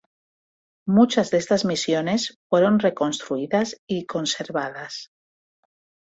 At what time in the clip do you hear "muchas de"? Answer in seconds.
0.87-1.37